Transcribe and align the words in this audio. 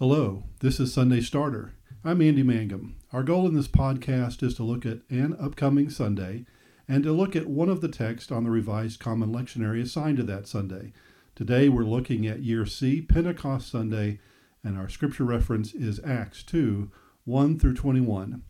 Hello, 0.00 0.44
this 0.60 0.80
is 0.80 0.94
Sunday 0.94 1.20
Starter. 1.20 1.74
I'm 2.02 2.22
Andy 2.22 2.42
Mangum. 2.42 2.96
Our 3.12 3.22
goal 3.22 3.46
in 3.46 3.52
this 3.52 3.68
podcast 3.68 4.42
is 4.42 4.54
to 4.54 4.62
look 4.62 4.86
at 4.86 5.00
an 5.10 5.36
upcoming 5.38 5.90
Sunday 5.90 6.46
and 6.88 7.04
to 7.04 7.12
look 7.12 7.36
at 7.36 7.48
one 7.48 7.68
of 7.68 7.82
the 7.82 7.88
texts 7.88 8.32
on 8.32 8.44
the 8.44 8.50
Revised 8.50 8.98
Common 8.98 9.30
Lectionary 9.30 9.82
assigned 9.82 10.16
to 10.16 10.22
that 10.22 10.48
Sunday. 10.48 10.94
Today 11.34 11.68
we're 11.68 11.84
looking 11.84 12.26
at 12.26 12.42
Year 12.42 12.64
C, 12.64 13.02
Pentecost 13.02 13.70
Sunday, 13.70 14.20
and 14.64 14.78
our 14.78 14.88
scripture 14.88 15.24
reference 15.24 15.74
is 15.74 16.00
Acts 16.02 16.42
2 16.44 16.90
1 17.26 17.58
through 17.58 17.74
21. 17.74 18.42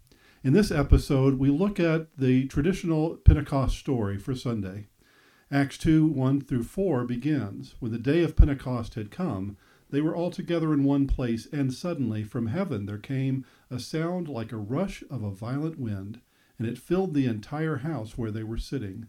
In 0.45 0.53
this 0.53 0.71
episode, 0.71 1.41
we 1.41 1.51
look 1.51 1.81
at 1.81 2.17
the 2.17 2.47
traditional 2.47 3.17
Pentecost 3.17 3.77
story 3.77 4.19
for 4.19 4.37
Sunday. 4.37 4.87
Acts 5.51 5.79
2 5.79 6.07
1 6.07 6.43
through 6.43 6.63
4 6.63 7.05
begins 7.07 7.75
When 7.81 7.91
the 7.91 7.99
day 7.99 8.23
of 8.23 8.37
Pentecost 8.37 8.95
had 8.95 9.11
come, 9.11 9.57
they 9.91 10.01
were 10.01 10.15
all 10.15 10.31
together 10.31 10.73
in 10.73 10.85
one 10.85 11.07
place, 11.07 11.47
and 11.53 11.73
suddenly 11.73 12.23
from 12.23 12.47
heaven 12.47 12.87
there 12.87 12.99
came 12.99 13.45
a 13.71 13.79
sound 13.79 14.29
like 14.29 14.53
a 14.53 14.57
rush 14.57 15.03
of 15.11 15.23
a 15.23 15.31
violent 15.31 15.79
wind, 15.79 16.21
and 16.59 16.69
it 16.69 16.79
filled 16.79 17.15
the 17.15 17.27
entire 17.27 17.79
house 17.79 18.17
where 18.17 18.31
they 18.31 18.43
were 18.43 18.59
sitting. 18.59 19.09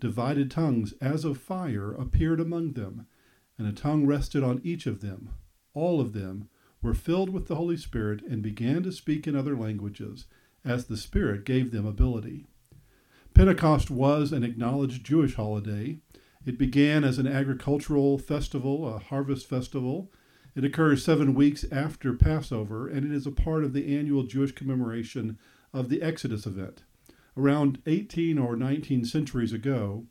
Divided 0.00 0.50
tongues 0.50 0.94
as 1.00 1.24
of 1.24 1.38
fire 1.38 1.92
appeared 1.92 2.40
among 2.40 2.72
them, 2.72 3.06
and 3.58 3.66
a 3.66 3.72
tongue 3.72 4.06
rested 4.06 4.42
on 4.42 4.60
each 4.62 4.86
of 4.86 5.00
them. 5.00 5.30
All 5.74 6.00
of 6.00 6.12
them 6.12 6.48
were 6.82 6.94
filled 6.94 7.30
with 7.30 7.46
the 7.46 7.56
Holy 7.56 7.76
Spirit 7.76 8.22
and 8.22 8.42
began 8.42 8.82
to 8.82 8.92
speak 8.92 9.26
in 9.26 9.34
other 9.34 9.56
languages 9.56 10.26
as 10.64 10.86
the 10.86 10.96
Spirit 10.96 11.44
gave 11.44 11.70
them 11.70 11.86
ability. 11.86 12.46
Pentecost 13.34 13.90
was 13.90 14.32
an 14.32 14.44
acknowledged 14.44 15.04
Jewish 15.04 15.34
holiday. 15.34 15.98
It 16.44 16.58
began 16.58 17.04
as 17.04 17.18
an 17.18 17.26
agricultural 17.26 18.18
festival, 18.18 18.86
a 18.88 18.98
harvest 18.98 19.46
festival. 19.46 20.10
It 20.56 20.64
occurs 20.64 21.04
seven 21.04 21.34
weeks 21.34 21.66
after 21.70 22.14
Passover, 22.14 22.88
and 22.88 23.04
it 23.04 23.12
is 23.12 23.26
a 23.26 23.30
part 23.30 23.62
of 23.62 23.74
the 23.74 23.94
annual 23.94 24.22
Jewish 24.22 24.52
commemoration 24.52 25.38
of 25.74 25.90
the 25.90 26.00
Exodus 26.00 26.46
event. 26.46 26.82
Around 27.36 27.82
18 27.84 28.38
or 28.38 28.56
19 28.56 29.04
centuries 29.04 29.52
ago, 29.52 30.06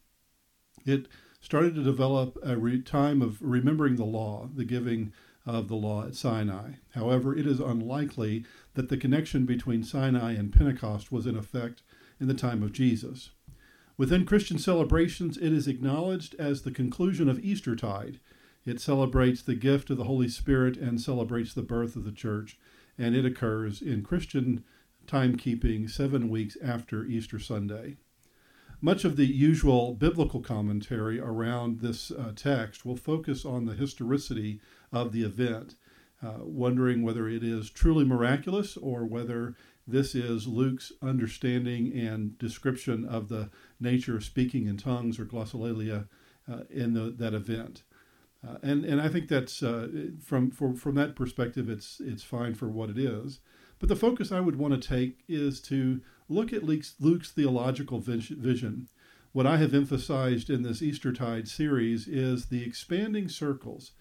it 0.86 1.08
started 1.42 1.74
to 1.74 1.84
develop 1.84 2.38
a 2.44 2.58
re- 2.58 2.80
time 2.80 3.24
of 3.24 3.42
remembering 3.42 3.96
the 3.96 4.06
law, 4.06 4.48
the 4.54 4.66
giving 4.66 5.12
of 5.48 5.68
the 5.68 5.76
law 5.76 6.06
at 6.06 6.14
Sinai. 6.14 6.74
However, 6.94 7.36
it 7.36 7.48
is 7.48 7.60
unlikely 7.60 8.46
that 8.76 8.90
the 8.90 8.98
connection 8.98 9.48
between 9.48 9.84
Sinai 9.84 10.34
and 10.34 10.54
Pentecost 10.54 11.12
was 11.12 11.26
in 11.26 11.36
effect 11.36 11.82
in 12.20 12.28
the 12.28 12.36
time 12.36 12.62
of 12.62 12.72
Jesus. 12.72 13.32
Within 13.98 14.26
Christian 14.26 14.60
celebrations, 14.60 15.38
it 15.38 15.52
is 15.52 15.68
acknowledged 15.68 16.36
as 16.38 16.62
the 16.62 16.72
conclusion 16.72 17.30
of 17.30 17.40
Eastertide. 17.40 18.20
It 18.66 18.82
celebrates 18.82 19.42
the 19.42 19.56
gift 19.56 19.92
of 19.92 19.98
the 19.98 20.06
Holy 20.06 20.28
Spirit 20.28 20.76
and 20.76 21.00
celebrates 21.00 21.54
the 21.54 21.62
birth 21.62 21.96
of 21.96 22.04
the 22.04 22.12
church, 22.12 22.58
and 22.98 23.16
it 23.16 23.26
occurs 23.26 23.82
in 23.82 24.02
Christian 24.02 24.64
timekeeping 25.06 25.90
seven 25.90 26.30
weeks 26.30 26.58
after 26.64 27.06
Easter 27.06 27.38
Sunday. 27.38 27.98
Much 28.82 29.06
of 29.06 29.16
the 29.18 29.26
usual 29.26 29.94
biblical 29.94 30.42
commentary 30.42 31.20
around 31.20 31.80
this 31.80 32.12
uh, 32.12 32.32
text 32.36 32.86
will 32.86 32.96
focus 32.96 33.46
on 33.46 33.66
the 33.66 33.74
historicity 33.74 34.60
of 34.92 35.12
the 35.12 35.24
event, 35.24 35.76
uh, 36.24 36.40
wondering 36.40 37.04
whether 37.04 37.30
it 37.30 37.44
is 37.44 37.70
truly 37.70 38.04
miraculous 38.04 38.78
or 38.78 39.06
whether 39.06 39.56
this 39.88 40.16
is 40.16 40.48
Luke's 40.48 40.92
understanding 41.02 41.94
and 41.94 42.38
description 42.40 43.06
of 43.06 43.30
the 43.30 43.52
nature 43.80 44.18
of 44.18 44.24
speaking 44.24 44.66
in 44.66 44.78
tongues 44.78 45.20
or 45.20 45.26
glossolalia 45.26 46.08
uh, 46.52 46.62
in 46.70 46.94
the, 46.94 47.12
that 47.12 47.36
event. 47.36 47.84
Uh, 48.46 48.58
and 48.62 48.86
and 48.86 49.02
I 49.02 49.08
think 49.08 49.28
that's 49.28 49.64
uh, 49.64 49.88
from 50.24 50.52
for, 50.52 50.76
from 50.76 50.96
that 50.96 51.16
perspective, 51.16 51.70
it's 51.70 52.00
it's 52.00 52.24
fine 52.24 52.54
for 52.54 52.68
what 52.68 52.90
it 52.90 52.98
is. 52.98 53.40
But 53.80 53.90
the 53.90 53.96
focus 53.96 54.32
I 54.32 54.40
would 54.40 54.58
want 54.58 54.80
to 54.80 54.88
take 54.88 55.24
is 55.28 55.60
to 55.62 56.02
look 56.30 56.54
at 56.54 56.64
Luke's, 56.64 56.96
Luke's 57.00 57.32
theological 57.32 58.00
vision. 58.00 58.88
What 59.34 59.46
I 59.46 59.58
have 59.58 59.74
emphasized 59.74 60.50
in 60.50 60.64
this 60.64 60.82
Eastertide 60.82 61.50
series 61.50 62.08
is 62.08 62.46
the 62.46 62.64
expanding 62.64 63.28
circles, 63.28 63.92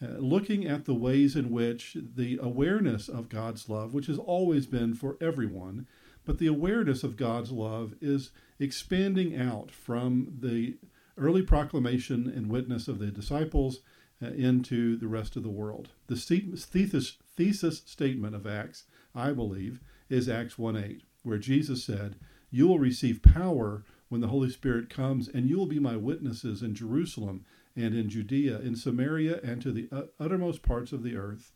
uh, 0.00 0.18
looking 0.18 0.64
at 0.64 0.84
the 0.84 0.94
ways 0.94 1.34
in 1.34 1.50
which 1.50 1.96
the 2.14 2.38
awareness 2.40 3.08
of 3.08 3.28
God's 3.28 3.68
love, 3.68 3.92
which 3.92 4.06
has 4.06 4.18
always 4.18 4.66
been 4.66 4.94
for 4.94 5.16
everyone, 5.20 5.88
but 6.24 6.38
the 6.38 6.46
awareness 6.46 7.02
of 7.02 7.16
God's 7.16 7.50
love 7.50 7.94
is 8.00 8.30
expanding 8.60 9.36
out 9.36 9.72
from 9.72 10.36
the 10.38 10.76
early 11.18 11.42
proclamation 11.42 12.32
and 12.34 12.50
witness 12.50 12.88
of 12.88 12.98
the 12.98 13.06
disciples 13.06 13.80
uh, 14.22 14.28
into 14.28 14.96
the 14.96 15.08
rest 15.08 15.36
of 15.36 15.42
the 15.42 15.50
world. 15.50 15.90
The 16.06 16.16
thesis, 16.16 17.18
thesis 17.36 17.82
statement 17.84 18.34
of 18.34 18.46
Acts, 18.46 18.84
I 19.14 19.32
believe, 19.32 19.80
is 20.08 20.28
Acts 20.28 20.58
1 20.58 20.76
8, 20.76 21.02
where 21.22 21.38
Jesus 21.38 21.84
said, 21.84 22.16
You 22.50 22.66
will 22.68 22.78
receive 22.78 23.22
power 23.22 23.84
when 24.08 24.20
the 24.20 24.28
Holy 24.28 24.50
Spirit 24.50 24.88
comes, 24.88 25.28
and 25.28 25.48
you 25.48 25.58
will 25.58 25.66
be 25.66 25.78
my 25.78 25.96
witnesses 25.96 26.62
in 26.62 26.74
Jerusalem 26.74 27.44
and 27.74 27.94
in 27.94 28.08
Judea, 28.08 28.60
in 28.60 28.76
Samaria, 28.76 29.40
and 29.42 29.60
to 29.62 29.72
the 29.72 29.88
uttermost 30.18 30.62
parts 30.62 30.92
of 30.92 31.02
the 31.02 31.16
earth. 31.16 31.52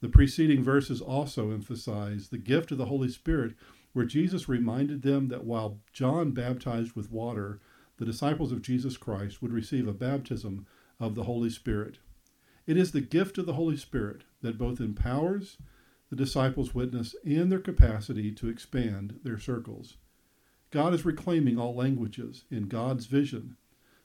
The 0.00 0.08
preceding 0.08 0.62
verses 0.62 1.00
also 1.00 1.50
emphasize 1.50 2.28
the 2.28 2.38
gift 2.38 2.70
of 2.72 2.78
the 2.78 2.86
Holy 2.86 3.08
Spirit, 3.08 3.54
where 3.92 4.04
Jesus 4.04 4.48
reminded 4.48 5.02
them 5.02 5.28
that 5.28 5.44
while 5.44 5.78
John 5.92 6.32
baptized 6.32 6.92
with 6.94 7.10
water, 7.10 7.60
the 7.98 8.04
disciples 8.04 8.52
of 8.52 8.62
Jesus 8.62 8.96
Christ 8.96 9.40
would 9.40 9.52
receive 9.52 9.88
a 9.88 9.92
baptism 9.92 10.66
of 11.00 11.14
the 11.14 11.24
Holy 11.24 11.50
Spirit. 11.50 11.98
It 12.66 12.76
is 12.76 12.92
the 12.92 13.00
gift 13.00 13.38
of 13.38 13.46
the 13.46 13.54
Holy 13.54 13.76
Spirit 13.76 14.24
that 14.42 14.58
both 14.58 14.80
empowers 14.80 15.56
the 16.10 16.16
disciples' 16.16 16.74
witness 16.74 17.14
and 17.24 17.50
their 17.50 17.60
capacity 17.60 18.32
to 18.32 18.48
expand 18.48 19.20
their 19.22 19.38
circles. 19.38 19.96
God 20.70 20.94
is 20.94 21.04
reclaiming 21.04 21.58
all 21.58 21.74
languages 21.74 22.44
in 22.50 22.68
God's 22.68 23.06
vision. 23.06 23.56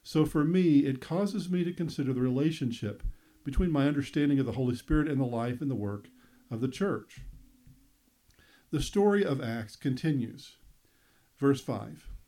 So 0.02 0.24
for 0.24 0.44
me, 0.44 0.80
it 0.80 1.00
causes 1.00 1.50
me 1.50 1.64
to 1.64 1.72
consider 1.72 2.12
the 2.12 2.20
relationship 2.20 3.02
between 3.44 3.70
my 3.70 3.86
understanding 3.86 4.38
of 4.38 4.46
the 4.46 4.52
Holy 4.52 4.74
Spirit 4.74 5.08
and 5.08 5.20
the 5.20 5.24
life 5.24 5.60
and 5.60 5.70
the 5.70 5.76
work 5.76 6.08
of 6.50 6.60
the 6.60 6.68
church. 6.68 7.20
The 8.70 8.80
story 8.80 9.24
of 9.24 9.42
Acts 9.42 9.76
continues. 9.76 10.56
Verse 11.38 11.60
5 11.60 12.08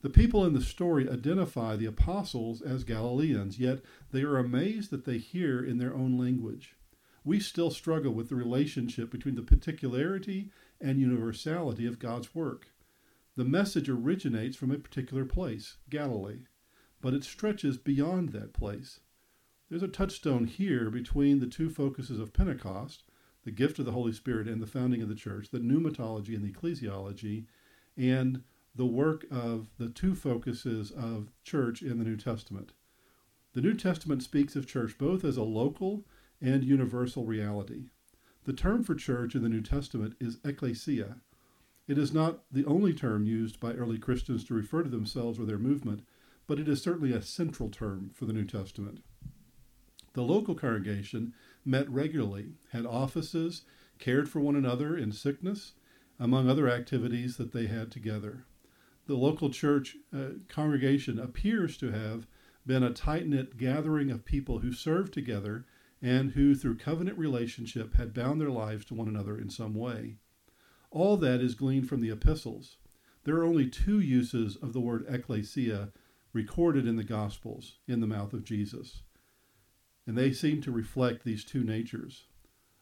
The 0.00 0.10
people 0.10 0.44
in 0.44 0.52
the 0.52 0.60
story 0.60 1.08
identify 1.08 1.76
the 1.76 1.86
apostles 1.86 2.62
as 2.62 2.84
Galileans, 2.84 3.58
yet 3.58 3.80
they 4.12 4.22
are 4.22 4.38
amazed 4.38 4.90
that 4.90 5.04
they 5.04 5.18
hear 5.18 5.64
in 5.64 5.78
their 5.78 5.94
own 5.94 6.16
language. 6.16 6.76
We 7.24 7.40
still 7.40 7.70
struggle 7.70 8.12
with 8.12 8.28
the 8.28 8.36
relationship 8.36 9.10
between 9.10 9.34
the 9.34 9.42
particularity 9.42 10.50
and 10.80 11.00
universality 11.00 11.86
of 11.86 11.98
God's 11.98 12.34
work. 12.34 12.68
The 13.36 13.44
message 13.44 13.88
originates 13.88 14.56
from 14.56 14.70
a 14.70 14.78
particular 14.78 15.24
place, 15.24 15.76
Galilee 15.90 16.44
but 17.00 17.14
it 17.14 17.24
stretches 17.24 17.78
beyond 17.78 18.30
that 18.30 18.52
place. 18.52 19.00
There's 19.68 19.82
a 19.82 19.88
touchstone 19.88 20.46
here 20.46 20.90
between 20.90 21.40
the 21.40 21.46
two 21.46 21.70
focuses 21.70 22.18
of 22.18 22.32
Pentecost, 22.32 23.04
the 23.44 23.50
gift 23.50 23.78
of 23.78 23.84
the 23.84 23.92
Holy 23.92 24.12
Spirit 24.12 24.48
and 24.48 24.60
the 24.60 24.66
founding 24.66 25.02
of 25.02 25.08
the 25.08 25.14
church, 25.14 25.50
the 25.50 25.60
pneumatology 25.60 26.34
and 26.34 26.44
the 26.44 26.52
ecclesiology, 26.52 27.46
and 27.96 28.42
the 28.78 28.86
work 28.86 29.26
of 29.28 29.66
the 29.76 29.88
two 29.88 30.14
focuses 30.14 30.92
of 30.92 31.32
church 31.42 31.82
in 31.82 31.98
the 31.98 32.04
New 32.04 32.16
Testament. 32.16 32.70
The 33.52 33.60
New 33.60 33.74
Testament 33.74 34.22
speaks 34.22 34.54
of 34.54 34.68
church 34.68 34.96
both 34.96 35.24
as 35.24 35.36
a 35.36 35.42
local 35.42 36.04
and 36.40 36.62
universal 36.62 37.24
reality. 37.24 37.86
The 38.44 38.52
term 38.52 38.84
for 38.84 38.94
church 38.94 39.34
in 39.34 39.42
the 39.42 39.48
New 39.48 39.62
Testament 39.62 40.14
is 40.20 40.38
ecclesia. 40.44 41.16
It 41.88 41.98
is 41.98 42.14
not 42.14 42.44
the 42.52 42.64
only 42.66 42.94
term 42.94 43.24
used 43.24 43.58
by 43.58 43.72
early 43.72 43.98
Christians 43.98 44.44
to 44.44 44.54
refer 44.54 44.84
to 44.84 44.88
themselves 44.88 45.40
or 45.40 45.44
their 45.44 45.58
movement, 45.58 46.04
but 46.46 46.60
it 46.60 46.68
is 46.68 46.80
certainly 46.80 47.12
a 47.12 47.20
central 47.20 47.70
term 47.70 48.12
for 48.14 48.26
the 48.26 48.32
New 48.32 48.44
Testament. 48.44 49.00
The 50.12 50.22
local 50.22 50.54
congregation 50.54 51.34
met 51.64 51.90
regularly, 51.90 52.52
had 52.70 52.86
offices, 52.86 53.62
cared 53.98 54.28
for 54.28 54.38
one 54.38 54.54
another 54.54 54.96
in 54.96 55.10
sickness, 55.10 55.72
among 56.20 56.48
other 56.48 56.68
activities 56.68 57.38
that 57.38 57.52
they 57.52 57.66
had 57.66 57.90
together. 57.90 58.44
The 59.08 59.16
local 59.16 59.48
church 59.48 59.96
uh, 60.14 60.32
congregation 60.48 61.18
appears 61.18 61.78
to 61.78 61.92
have 61.92 62.26
been 62.66 62.82
a 62.82 62.92
tight 62.92 63.26
knit 63.26 63.56
gathering 63.56 64.10
of 64.10 64.26
people 64.26 64.58
who 64.58 64.70
served 64.70 65.14
together 65.14 65.64
and 66.02 66.32
who, 66.32 66.54
through 66.54 66.76
covenant 66.76 67.16
relationship, 67.16 67.94
had 67.94 68.12
bound 68.12 68.38
their 68.38 68.50
lives 68.50 68.84
to 68.84 68.94
one 68.94 69.08
another 69.08 69.38
in 69.38 69.48
some 69.48 69.74
way. 69.74 70.16
All 70.90 71.16
that 71.16 71.40
is 71.40 71.54
gleaned 71.54 71.88
from 71.88 72.02
the 72.02 72.10
epistles. 72.10 72.76
There 73.24 73.36
are 73.36 73.46
only 73.46 73.66
two 73.66 73.98
uses 73.98 74.56
of 74.56 74.74
the 74.74 74.80
word 74.80 75.06
ecclesia 75.08 75.90
recorded 76.34 76.86
in 76.86 76.96
the 76.96 77.02
Gospels 77.02 77.76
in 77.86 78.00
the 78.00 78.06
mouth 78.06 78.34
of 78.34 78.44
Jesus, 78.44 79.04
and 80.06 80.18
they 80.18 80.32
seem 80.32 80.60
to 80.60 80.70
reflect 80.70 81.24
these 81.24 81.46
two 81.46 81.64
natures. 81.64 82.26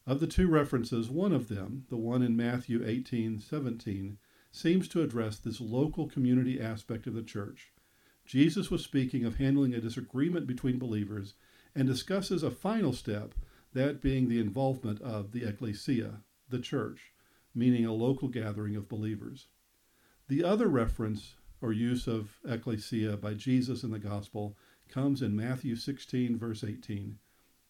Of 0.04 0.18
the 0.18 0.26
two 0.26 0.48
references, 0.48 1.08
one 1.08 1.32
of 1.32 1.46
them, 1.46 1.86
the 1.88 1.96
one 1.96 2.22
in 2.22 2.36
Matthew 2.36 2.84
18 2.84 3.38
17, 3.38 4.18
seems 4.56 4.88
to 4.88 5.02
address 5.02 5.36
this 5.36 5.60
local 5.60 6.08
community 6.08 6.58
aspect 6.58 7.06
of 7.06 7.12
the 7.12 7.22
church. 7.22 7.72
Jesus 8.24 8.70
was 8.70 8.82
speaking 8.82 9.22
of 9.24 9.36
handling 9.36 9.74
a 9.74 9.80
disagreement 9.82 10.46
between 10.46 10.78
believers 10.78 11.34
and 11.74 11.86
discusses 11.86 12.42
a 12.42 12.50
final 12.50 12.94
step, 12.94 13.34
that 13.74 14.00
being 14.00 14.28
the 14.28 14.40
involvement 14.40 15.00
of 15.02 15.32
the 15.32 15.44
ecclesia, 15.44 16.22
the 16.48 16.58
church, 16.58 17.12
meaning 17.54 17.84
a 17.84 17.92
local 17.92 18.28
gathering 18.28 18.74
of 18.74 18.88
believers. 18.88 19.48
The 20.28 20.42
other 20.42 20.68
reference 20.68 21.34
or 21.60 21.72
use 21.72 22.06
of 22.06 22.38
ecclesia 22.48 23.18
by 23.18 23.34
Jesus 23.34 23.82
in 23.82 23.90
the 23.90 23.98
gospel 23.98 24.56
comes 24.88 25.20
in 25.20 25.36
Matthew 25.36 25.76
16, 25.76 26.38
verse 26.38 26.64
18. 26.64 27.18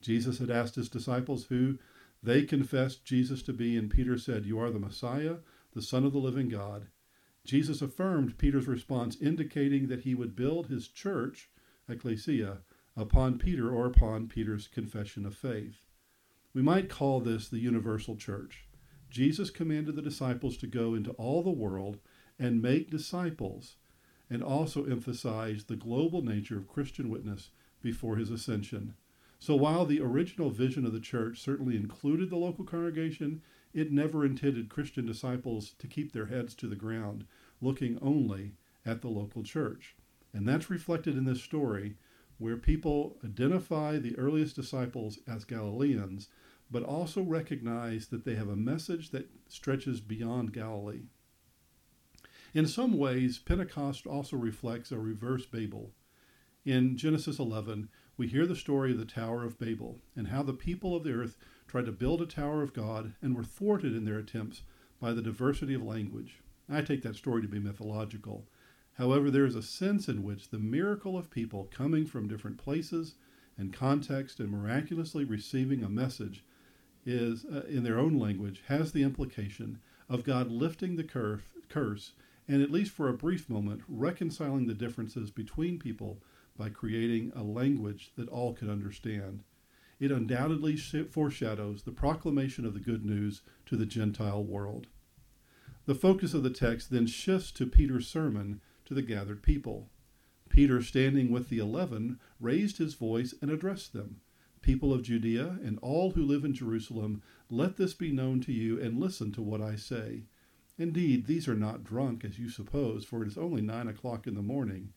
Jesus 0.00 0.38
had 0.38 0.50
asked 0.50 0.76
his 0.76 0.88
disciples 0.88 1.46
who 1.46 1.78
they 2.22 2.44
confessed 2.44 3.04
Jesus 3.04 3.42
to 3.42 3.52
be, 3.52 3.76
and 3.76 3.90
Peter 3.90 4.16
said, 4.16 4.46
You 4.46 4.60
are 4.60 4.70
the 4.70 4.78
Messiah, 4.78 5.38
the 5.76 5.82
Son 5.82 6.06
of 6.06 6.12
the 6.14 6.18
living 6.18 6.48
God. 6.48 6.86
Jesus 7.44 7.82
affirmed 7.82 8.38
Peter's 8.38 8.66
response, 8.66 9.14
indicating 9.20 9.88
that 9.88 10.00
he 10.00 10.14
would 10.14 10.34
build 10.34 10.68
his 10.68 10.88
church, 10.88 11.50
ecclesia, 11.86 12.62
upon 12.96 13.38
Peter 13.38 13.70
or 13.70 13.84
upon 13.84 14.26
Peter's 14.26 14.68
confession 14.68 15.26
of 15.26 15.36
faith. 15.36 15.84
We 16.54 16.62
might 16.62 16.88
call 16.88 17.20
this 17.20 17.46
the 17.46 17.58
universal 17.58 18.16
church. 18.16 18.64
Jesus 19.10 19.50
commanded 19.50 19.96
the 19.96 20.02
disciples 20.02 20.56
to 20.56 20.66
go 20.66 20.94
into 20.94 21.10
all 21.12 21.42
the 21.42 21.50
world 21.50 21.98
and 22.38 22.62
make 22.62 22.90
disciples, 22.90 23.76
and 24.30 24.42
also 24.42 24.86
emphasized 24.86 25.68
the 25.68 25.76
global 25.76 26.22
nature 26.22 26.56
of 26.56 26.66
Christian 26.66 27.10
witness 27.10 27.50
before 27.82 28.16
his 28.16 28.30
ascension. 28.30 28.94
So 29.38 29.54
while 29.54 29.84
the 29.84 30.00
original 30.00 30.48
vision 30.48 30.86
of 30.86 30.94
the 30.94 31.00
church 31.00 31.38
certainly 31.38 31.76
included 31.76 32.30
the 32.30 32.36
local 32.36 32.64
congregation, 32.64 33.42
it 33.76 33.92
never 33.92 34.24
intended 34.24 34.70
Christian 34.70 35.04
disciples 35.04 35.74
to 35.78 35.86
keep 35.86 36.12
their 36.12 36.26
heads 36.26 36.54
to 36.54 36.66
the 36.66 36.74
ground, 36.74 37.26
looking 37.60 37.98
only 38.00 38.54
at 38.86 39.02
the 39.02 39.08
local 39.08 39.42
church. 39.42 39.94
And 40.32 40.48
that's 40.48 40.70
reflected 40.70 41.14
in 41.14 41.26
this 41.26 41.42
story, 41.42 41.96
where 42.38 42.56
people 42.56 43.18
identify 43.22 43.98
the 43.98 44.16
earliest 44.16 44.56
disciples 44.56 45.18
as 45.28 45.44
Galileans, 45.44 46.28
but 46.70 46.84
also 46.84 47.20
recognize 47.20 48.08
that 48.08 48.24
they 48.24 48.34
have 48.34 48.48
a 48.48 48.56
message 48.56 49.10
that 49.10 49.28
stretches 49.46 50.00
beyond 50.00 50.54
Galilee. 50.54 51.02
In 52.54 52.66
some 52.66 52.96
ways, 52.96 53.38
Pentecost 53.38 54.06
also 54.06 54.38
reflects 54.38 54.90
a 54.90 54.98
reverse 54.98 55.44
Babel. 55.44 55.92
In 56.64 56.96
Genesis 56.96 57.38
11, 57.38 57.90
we 58.16 58.26
hear 58.26 58.46
the 58.46 58.56
story 58.56 58.92
of 58.92 58.98
the 58.98 59.04
Tower 59.04 59.44
of 59.44 59.58
Babel 59.58 59.98
and 60.14 60.28
how 60.28 60.42
the 60.42 60.54
people 60.54 60.96
of 60.96 61.04
the 61.04 61.12
earth 61.12 61.36
tried 61.68 61.86
to 61.86 61.92
build 61.92 62.22
a 62.22 62.26
tower 62.26 62.62
of 62.62 62.72
God 62.72 63.12
and 63.20 63.36
were 63.36 63.44
thwarted 63.44 63.94
in 63.94 64.04
their 64.04 64.18
attempts 64.18 64.62
by 65.00 65.12
the 65.12 65.22
diversity 65.22 65.74
of 65.74 65.82
language. 65.82 66.40
I 66.68 66.80
take 66.80 67.02
that 67.02 67.16
story 67.16 67.42
to 67.42 67.48
be 67.48 67.58
mythological. 67.58 68.46
However, 68.94 69.30
there 69.30 69.44
is 69.44 69.54
a 69.54 69.62
sense 69.62 70.08
in 70.08 70.22
which 70.22 70.48
the 70.48 70.58
miracle 70.58 71.18
of 71.18 71.30
people 71.30 71.68
coming 71.70 72.06
from 72.06 72.28
different 72.28 72.56
places 72.56 73.14
and 73.58 73.72
context 73.72 74.40
and 74.40 74.50
miraculously 74.50 75.24
receiving 75.24 75.82
a 75.82 75.88
message 75.88 76.42
is 77.04 77.44
uh, 77.44 77.62
in 77.68 77.82
their 77.82 77.98
own 77.98 78.18
language 78.18 78.62
has 78.68 78.92
the 78.92 79.02
implication 79.02 79.78
of 80.08 80.24
God 80.24 80.50
lifting 80.50 80.96
the 80.96 81.04
curse, 81.04 81.42
curse 81.68 82.12
and 82.48 82.62
at 82.62 82.70
least 82.70 82.92
for 82.92 83.08
a 83.08 83.14
brief 83.14 83.50
moment 83.50 83.82
reconciling 83.88 84.66
the 84.66 84.74
differences 84.74 85.30
between 85.30 85.78
people 85.78 86.18
by 86.56 86.68
creating 86.68 87.32
a 87.34 87.42
language 87.42 88.12
that 88.16 88.28
all 88.28 88.54
could 88.54 88.68
understand. 88.68 89.42
It 89.98 90.12
undoubtedly 90.12 90.76
foreshadows 90.76 91.82
the 91.82 91.92
proclamation 91.92 92.66
of 92.66 92.74
the 92.74 92.80
good 92.80 93.04
news 93.04 93.42
to 93.66 93.76
the 93.76 93.86
Gentile 93.86 94.44
world. 94.44 94.88
The 95.86 95.94
focus 95.94 96.34
of 96.34 96.42
the 96.42 96.50
text 96.50 96.90
then 96.90 97.06
shifts 97.06 97.50
to 97.52 97.66
Peter's 97.66 98.08
sermon 98.08 98.60
to 98.84 98.94
the 98.94 99.02
gathered 99.02 99.42
people. 99.42 99.88
Peter, 100.48 100.82
standing 100.82 101.30
with 101.30 101.48
the 101.48 101.58
eleven, 101.58 102.18
raised 102.40 102.78
his 102.78 102.94
voice 102.94 103.34
and 103.40 103.50
addressed 103.50 103.92
them. 103.92 104.20
People 104.62 104.92
of 104.92 105.02
Judea 105.02 105.58
and 105.64 105.78
all 105.80 106.10
who 106.10 106.22
live 106.24 106.44
in 106.44 106.54
Jerusalem, 106.54 107.22
let 107.48 107.76
this 107.76 107.94
be 107.94 108.10
known 108.10 108.40
to 108.42 108.52
you 108.52 108.80
and 108.80 108.98
listen 108.98 109.32
to 109.32 109.42
what 109.42 109.60
I 109.60 109.76
say. 109.76 110.24
Indeed, 110.78 111.26
these 111.26 111.48
are 111.48 111.54
not 111.54 111.84
drunk, 111.84 112.24
as 112.24 112.38
you 112.38 112.48
suppose, 112.48 113.04
for 113.04 113.22
it 113.22 113.28
is 113.28 113.38
only 113.38 113.62
nine 113.62 113.88
o'clock 113.88 114.26
in 114.26 114.34
the 114.34 114.42
morning. 114.42 114.92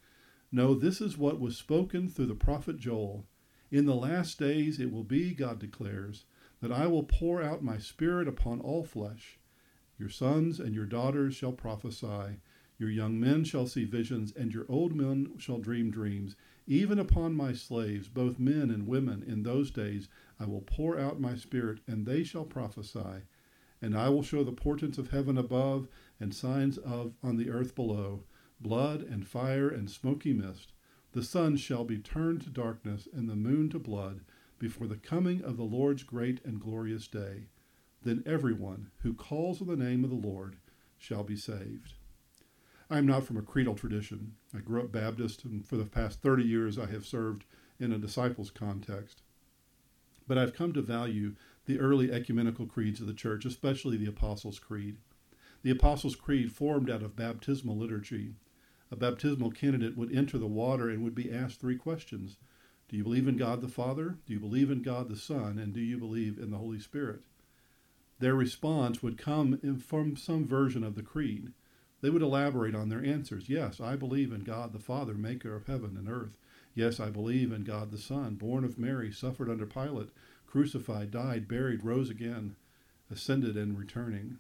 No, 0.52 0.74
this 0.74 1.00
is 1.00 1.16
what 1.16 1.40
was 1.40 1.56
spoken 1.56 2.10
through 2.10 2.26
the 2.26 2.34
prophet 2.34 2.80
Joel. 2.80 3.28
In 3.70 3.86
the 3.86 3.94
last 3.94 4.40
days 4.40 4.80
it 4.80 4.92
will 4.92 5.04
be, 5.04 5.36
God 5.36 5.60
declares, 5.60 6.26
that 6.60 6.72
I 6.72 6.88
will 6.88 7.04
pour 7.04 7.40
out 7.40 7.64
my 7.64 7.78
spirit 7.78 8.28
upon 8.28 8.60
all 8.60 8.84
flesh. 8.84 9.38
Your 10.00 10.10
sons 10.10 10.60
and 10.60 10.74
your 10.74 10.88
daughters 10.88 11.36
shall 11.36 11.52
prophesy, 11.52 12.40
your 12.80 12.90
young 12.90 13.20
men 13.20 13.44
shall 13.44 13.68
see 13.68 13.84
visions, 13.84 14.34
and 14.36 14.52
your 14.52 14.66
old 14.70 14.96
men 14.96 15.34
shall 15.38 15.60
dream 15.60 15.92
dreams. 15.92 16.36
Even 16.66 16.98
upon 16.98 17.36
my 17.36 17.54
slaves, 17.54 18.08
both 18.08 18.40
men 18.40 18.72
and 18.72 18.88
women, 18.88 19.22
in 19.22 19.44
those 19.44 19.70
days 19.70 20.10
I 20.40 20.46
will 20.46 20.62
pour 20.62 20.98
out 20.98 21.20
my 21.20 21.36
spirit, 21.36 21.80
and 21.86 22.08
they 22.08 22.24
shall 22.24 22.46
prophesy. 22.46 23.22
And 23.84 23.96
I 23.96 24.10
will 24.10 24.24
show 24.24 24.44
the 24.44 24.52
portents 24.52 24.98
of 24.98 25.12
heaven 25.12 25.38
above, 25.38 25.88
and 26.20 26.34
signs 26.34 26.80
of 26.80 27.14
on 27.22 27.38
the 27.38 27.52
earth 27.52 27.76
below 27.76 28.24
blood 28.62 29.02
and 29.02 29.28
fire 29.28 29.70
and 29.70 29.90
smoky 29.90 30.34
mist. 30.34 30.74
The 31.14 31.24
sun 31.24 31.58
shall 31.58 31.86
be 31.86 31.98
turned 31.98 32.42
to 32.42 32.50
darkness 32.50 33.08
and 33.12 33.30
the 33.30 33.36
moon 33.36 33.70
to 33.70 33.80
blood 33.80 34.22
before 34.60 34.88
the 34.88 34.98
coming 34.98 35.42
of 35.42 35.58
the 35.58 35.64
Lord's 35.64 36.04
great 36.04 36.44
and 36.44 36.60
glorious 36.60 37.08
day. 37.08 37.48
Then 38.04 38.24
everyone 38.26 38.92
who 39.02 39.14
calls 39.14 39.62
on 39.62 39.68
the 39.68 39.76
name 39.76 40.04
of 40.04 40.10
the 40.10 40.16
Lord 40.16 40.58
shall 40.98 41.24
be 41.24 41.36
saved. 41.36 41.94
I 42.90 42.98
am 42.98 43.06
not 43.06 43.24
from 43.24 43.38
a 43.38 43.42
creedal 43.42 43.76
tradition. 43.76 44.34
I 44.54 44.60
grew 44.60 44.82
up 44.82 44.92
Baptist, 44.92 45.46
and 45.46 45.66
for 45.66 45.78
the 45.78 45.86
past 45.86 46.22
30 46.22 46.44
years 46.44 46.78
I 46.78 46.88
have 46.88 47.06
served 47.06 47.46
in 47.80 47.92
a 47.92 47.98
disciples 47.98 48.52
context. 48.52 49.22
But 50.28 50.38
I've 50.38 50.54
come 50.54 50.74
to 50.74 50.82
value 50.82 51.36
the 51.66 51.80
early 51.80 52.12
ecumenical 52.12 52.66
creeds 52.66 53.00
of 53.00 53.08
the 53.08 53.14
church, 53.14 53.46
especially 53.46 53.96
the 53.98 54.10
Apostles' 54.10 54.60
Creed. 54.60 54.98
The 55.62 55.72
Apostles' 55.72 56.16
Creed 56.16 56.52
formed 56.52 56.90
out 56.90 57.04
of 57.04 57.16
baptismal 57.16 57.78
liturgy 57.78 58.36
a 58.92 58.96
baptismal 58.96 59.52
candidate 59.52 59.98
would 59.98 60.16
enter 60.16 60.38
the 60.38 60.48
water 60.48 60.90
and 60.90 61.04
would 61.04 61.16
be 61.16 61.32
asked 61.32 61.60
three 61.60 61.78
questions 61.78 62.38
Do 62.88 62.98
you 62.98 63.04
believe 63.04 63.28
in 63.28 63.38
God 63.38 63.62
the 63.62 63.68
Father? 63.68 64.18
Do 64.26 64.34
you 64.34 64.40
believe 64.40 64.72
in 64.72 64.82
God 64.82 65.10
the 65.10 65.16
Son? 65.16 65.60
And 65.60 65.74
do 65.74 65.80
you 65.80 65.98
believe 65.98 66.38
in 66.38 66.52
the 66.52 66.58
Holy 66.58 66.80
Spirit? 66.80 67.22
Their 68.20 68.36
response 68.36 69.02
would 69.02 69.18
come 69.18 69.60
from 69.80 70.18
some 70.18 70.46
version 70.46 70.84
of 70.84 70.96
the 70.96 71.04
creed. 71.04 71.54
They 72.02 72.10
would 72.10 72.22
elaborate 72.22 72.76
on 72.76 72.90
their 72.90 73.04
answers. 73.04 73.50
Yes, 73.50 73.80
I 73.80 73.96
believe 73.96 74.32
in 74.32 74.44
God 74.44 74.74
the 74.74 74.80
Father, 74.80 75.14
maker 75.14 75.56
of 75.56 75.68
heaven 75.68 75.96
and 75.98 76.10
earth. 76.10 76.38
Yes, 76.74 77.00
I 77.00 77.10
believe 77.10 77.52
in 77.52 77.64
God 77.64 77.92
the 77.92 77.98
Son, 77.98 78.36
born 78.36 78.64
of 78.64 78.78
Mary, 78.78 79.12
suffered 79.12 79.50
under 79.50 79.66
Pilate, 79.66 80.10
crucified, 80.48 81.12
died, 81.12 81.48
buried, 81.48 81.84
rose 81.84 82.10
again, 82.10 82.56
ascended, 83.12 83.58
and 83.58 83.78
returning. 83.78 84.40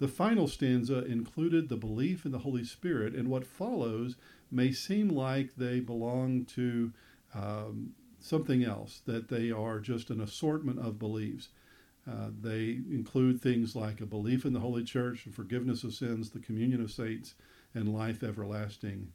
The 0.00 0.08
final 0.08 0.48
stanza 0.48 1.04
included 1.04 1.68
the 1.68 1.76
belief 1.76 2.24
in 2.24 2.32
the 2.32 2.38
Holy 2.38 2.64
Spirit, 2.64 3.14
and 3.14 3.28
what 3.28 3.46
follows 3.46 4.16
may 4.50 4.72
seem 4.72 5.10
like 5.10 5.56
they 5.56 5.78
belong 5.78 6.46
to 6.46 6.92
um, 7.34 7.92
something 8.18 8.64
else, 8.64 9.02
that 9.04 9.28
they 9.28 9.50
are 9.50 9.78
just 9.78 10.08
an 10.08 10.22
assortment 10.22 10.78
of 10.78 10.98
beliefs. 10.98 11.50
Uh, 12.10 12.30
they 12.40 12.80
include 12.90 13.42
things 13.42 13.76
like 13.76 14.00
a 14.00 14.06
belief 14.06 14.46
in 14.46 14.54
the 14.54 14.60
Holy 14.60 14.84
Church, 14.84 15.28
forgiveness 15.30 15.84
of 15.84 15.92
sins, 15.92 16.30
the 16.30 16.38
communion 16.38 16.80
of 16.80 16.90
saints, 16.90 17.34
and 17.74 17.94
life 17.94 18.22
everlasting. 18.22 19.12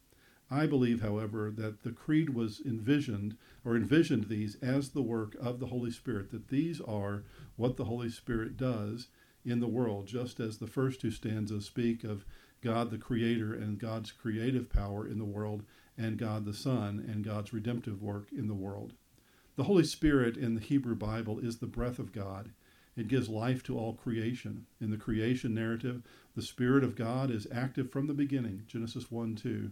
I 0.52 0.68
believe, 0.68 1.02
however, 1.02 1.52
that 1.56 1.82
the 1.82 1.94
Creed 1.94 2.30
was 2.30 2.62
envisioned 2.64 3.38
or 3.66 3.76
envisioned 3.76 4.26
these 4.26 4.56
as 4.62 4.90
the 4.90 5.02
work 5.02 5.36
of 5.42 5.60
the 5.60 5.66
Holy 5.66 5.90
Spirit, 5.90 6.30
that 6.30 6.50
these 6.50 6.80
are 6.80 7.24
what 7.56 7.76
the 7.76 7.86
Holy 7.86 8.10
Spirit 8.10 8.56
does 8.56 9.08
in 9.46 9.60
the 9.60 9.68
world, 9.68 10.08
just 10.08 10.40
as 10.40 10.58
the 10.58 10.68
first 10.68 11.00
two 11.00 11.12
stanzas 11.12 11.66
speak 11.66 12.04
of 12.04 12.26
God 12.62 12.90
the 12.90 12.98
Creator 12.98 13.54
and 13.54 13.78
God's 13.78 14.12
creative 14.12 14.70
power 14.70 15.08
in 15.08 15.20
the 15.20 15.26
world, 15.26 15.64
and 15.98 16.18
God 16.18 16.46
the 16.46 16.54
Son 16.54 17.06
and 17.08 17.24
God's 17.24 17.54
redemptive 17.54 18.02
work 18.02 18.30
in 18.32 18.48
the 18.48 18.56
world. 18.56 18.94
The 19.56 19.66
Holy 19.66 19.84
Spirit 19.84 20.36
in 20.36 20.56
the 20.56 20.62
Hebrew 20.62 20.96
Bible 20.96 21.40
is 21.40 21.60
the 21.60 21.68
breath 21.68 22.00
of 22.00 22.12
God. 22.12 22.50
It 22.98 23.08
gives 23.08 23.30
life 23.30 23.62
to 23.64 23.78
all 23.78 23.94
creation. 23.94 24.66
In 24.82 24.90
the 24.90 24.98
creation 24.98 25.54
narrative, 25.54 26.02
the 26.36 26.42
Spirit 26.42 26.84
of 26.84 26.96
God 26.96 27.30
is 27.30 27.48
active 27.52 27.92
from 27.92 28.08
the 28.08 28.14
beginning, 28.14 28.64
Genesis 28.68 29.12
1 29.12 29.36
2. 29.36 29.72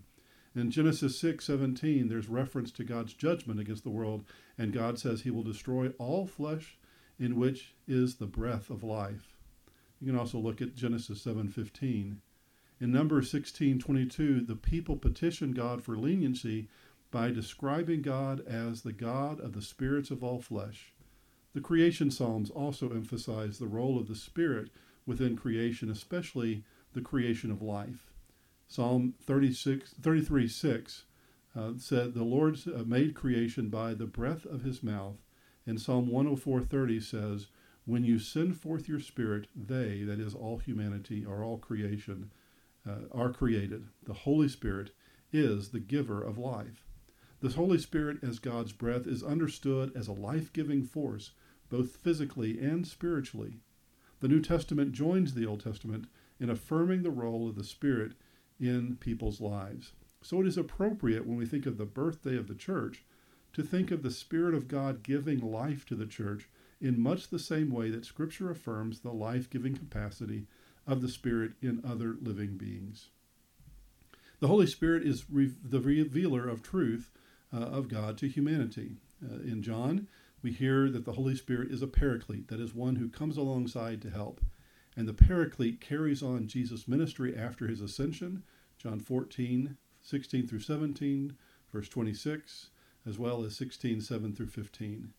In 0.55 0.69
Genesis 0.69 1.19
6 1.19 1.45
17, 1.45 2.09
there's 2.09 2.29
reference 2.29 2.71
to 2.73 2.83
God's 2.83 3.13
judgment 3.13 3.59
against 3.59 3.83
the 3.83 3.89
world, 3.89 4.23
and 4.57 4.71
God 4.71 4.99
says 4.99 5.21
he 5.21 5.31
will 5.31 5.43
destroy 5.43 5.89
all 5.97 6.27
flesh 6.27 6.77
in 7.17 7.37
which 7.37 7.73
is 7.87 8.15
the 8.15 8.27
breath 8.27 8.69
of 8.69 8.83
life. 8.83 9.32
You 10.03 10.11
can 10.11 10.19
also 10.19 10.37
look 10.37 10.61
at 10.61 10.75
Genesis 10.75 11.21
7:15. 11.21 12.19
In 12.81 12.91
Numbers 12.91 13.29
16:22, 13.29 14.41
the 14.41 14.57
people 14.57 14.97
petition 14.97 15.53
God 15.53 15.81
for 15.81 15.97
leniency 15.97 16.67
by 17.09 17.31
describing 17.31 18.01
God 18.01 18.41
as 18.41 18.81
the 18.81 18.91
God 18.91 19.39
of 19.39 19.53
the 19.53 19.61
spirits 19.61 20.11
of 20.11 20.21
all 20.21 20.41
flesh. 20.41 20.93
The 21.53 21.61
creation 21.61 22.11
psalms 22.11 22.49
also 22.49 22.89
emphasize 22.89 23.59
the 23.59 23.67
role 23.67 23.97
of 23.97 24.09
the 24.09 24.15
spirit 24.15 24.71
within 25.05 25.37
creation, 25.37 25.89
especially 25.89 26.65
the 26.91 26.99
creation 26.99 27.49
of 27.49 27.61
life. 27.61 28.11
Psalm 28.67 29.13
36, 29.21 29.93
33 29.93 30.49
6 30.49 31.05
uh, 31.55 31.71
said, 31.77 32.13
The 32.13 32.25
Lord 32.25 32.59
uh, 32.67 32.83
made 32.83 33.15
creation 33.15 33.69
by 33.69 33.93
the 33.93 34.05
breath 34.05 34.45
of 34.45 34.63
his 34.63 34.83
mouth. 34.83 35.23
And 35.65 35.79
Psalm 35.79 36.09
104:30 36.09 37.01
says, 37.01 37.47
When 37.85 38.05
you 38.05 38.17
send 38.17 38.59
forth 38.59 38.87
your 38.87 38.99
spirit, 38.99 39.47
they, 39.55 40.03
that 40.03 40.19
is 40.19 40.33
all 40.33 40.57
humanity, 40.57 41.25
or 41.25 41.43
all 41.43 41.57
creation, 41.57 42.31
uh, 42.87 43.07
are 43.11 43.31
created. 43.31 43.87
The 44.05 44.13
Holy 44.13 44.47
Spirit 44.47 44.91
is 45.31 45.69
the 45.69 45.79
giver 45.79 46.21
of 46.21 46.37
life. 46.37 46.85
The 47.41 47.49
Holy 47.49 47.77
Spirit, 47.77 48.23
as 48.23 48.39
God's 48.39 48.71
breath, 48.71 49.05
is 49.05 49.21
understood 49.21 49.91
as 49.95 50.07
a 50.07 50.13
life 50.13 50.53
giving 50.53 50.83
force, 50.83 51.31
both 51.69 51.97
physically 51.97 52.57
and 52.59 52.87
spiritually. 52.87 53.59
The 54.21 54.29
New 54.29 54.41
Testament 54.41 54.93
joins 54.93 55.33
the 55.33 55.45
Old 55.45 55.61
Testament 55.61 56.05
in 56.39 56.49
affirming 56.49 57.03
the 57.03 57.11
role 57.11 57.49
of 57.49 57.55
the 57.55 57.63
Spirit 57.65 58.13
in 58.59 58.95
people's 58.95 59.41
lives. 59.41 59.91
So 60.21 60.39
it 60.39 60.47
is 60.47 60.57
appropriate 60.57 61.25
when 61.25 61.35
we 61.35 61.45
think 61.45 61.65
of 61.65 61.77
the 61.77 61.85
birthday 61.85 62.37
of 62.37 62.47
the 62.47 62.55
church 62.55 63.03
to 63.51 63.61
think 63.61 63.91
of 63.91 64.03
the 64.03 64.11
Spirit 64.11 64.55
of 64.55 64.69
God 64.69 65.03
giving 65.03 65.39
life 65.39 65.85
to 65.87 65.95
the 65.95 66.05
church 66.05 66.47
in 66.83 67.01
much 67.01 67.29
the 67.29 67.39
same 67.39 67.71
way 67.71 67.89
that 67.89 68.05
Scripture 68.05 68.51
affirms 68.51 68.99
the 68.99 69.13
life 69.13 69.49
giving 69.49 69.73
capacity 69.73 70.45
of 70.85 71.01
the 71.01 71.07
Spirit 71.07 71.53
in 71.61 71.81
other 71.87 72.17
living 72.21 72.57
beings. 72.57 73.09
The 74.41 74.49
Holy 74.49 74.67
Spirit 74.67 75.03
is 75.07 75.23
re- 75.31 75.55
the 75.63 75.79
revealer 75.79 76.47
of 76.49 76.61
truth 76.61 77.09
uh, 77.53 77.57
of 77.57 77.87
God 77.87 78.17
to 78.17 78.27
humanity. 78.27 78.97
Uh, 79.23 79.35
in 79.35 79.63
John, 79.63 80.09
we 80.41 80.51
hear 80.51 80.89
that 80.89 81.05
the 81.05 81.13
Holy 81.13 81.35
Spirit 81.37 81.71
is 81.71 81.81
a 81.81 81.87
paraclete, 81.87 82.49
that 82.49 82.59
is, 82.59 82.75
one 82.75 82.97
who 82.97 83.07
comes 83.07 83.37
alongside 83.37 84.01
to 84.01 84.09
help. 84.09 84.41
And 84.97 85.07
the 85.07 85.13
paraclete 85.13 85.79
carries 85.79 86.21
on 86.21 86.47
Jesus' 86.47 86.85
ministry 86.85 87.35
after 87.35 87.67
his 87.67 87.79
ascension, 87.79 88.43
John 88.77 88.99
14, 88.99 89.77
16 90.01 90.47
through 90.47 90.59
17, 90.59 91.37
verse 91.71 91.87
26, 91.87 92.71
as 93.05 93.17
well 93.17 93.45
as 93.45 93.55
16, 93.55 94.01
7 94.01 94.35
through 94.35 94.47
15. 94.47 95.13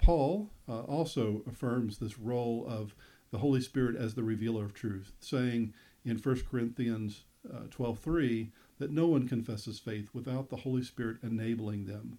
Paul 0.00 0.50
uh, 0.66 0.80
also 0.80 1.42
affirms 1.46 1.98
this 1.98 2.18
role 2.18 2.64
of 2.66 2.94
the 3.30 3.38
Holy 3.38 3.60
Spirit 3.60 3.96
as 3.96 4.14
the 4.14 4.24
revealer 4.24 4.64
of 4.64 4.72
truth, 4.72 5.12
saying 5.20 5.74
in 6.04 6.16
1 6.16 6.42
Corinthians 6.50 7.24
uh, 7.48 7.64
12:3 7.68 8.50
that 8.78 8.90
no 8.90 9.06
one 9.06 9.28
confesses 9.28 9.78
faith 9.78 10.08
without 10.14 10.48
the 10.48 10.56
Holy 10.56 10.82
Spirit 10.82 11.18
enabling 11.22 11.84
them. 11.84 12.18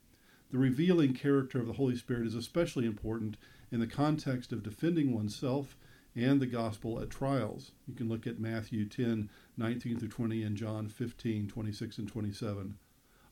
The 0.52 0.60
revealing 0.60 1.14
character 1.14 1.60
of 1.60 1.66
the 1.66 1.74
Holy 1.74 1.96
Spirit 1.96 2.28
is 2.28 2.36
especially 2.36 2.86
important 2.86 3.38
in 3.72 3.80
the 3.80 3.88
context 3.88 4.52
of 4.52 4.62
defending 4.62 5.12
oneself 5.12 5.76
and 6.16 6.40
the 6.40 6.46
gospel 6.46 7.02
at 7.02 7.10
trials. 7.10 7.72
You 7.88 7.96
can 7.96 8.10
look 8.10 8.28
at 8.28 8.40
Matthew 8.40 8.86
10, 8.86 9.30
19 9.58 9.98
through 9.98 10.10
20, 10.10 10.44
and 10.44 10.56
John 10.56 10.88
15, 10.88 11.48
26 11.48 11.98
and 11.98 12.08
27. 12.08 12.78